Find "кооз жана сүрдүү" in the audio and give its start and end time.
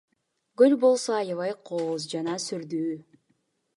1.71-2.99